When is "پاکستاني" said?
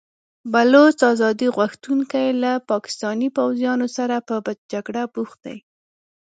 2.69-3.29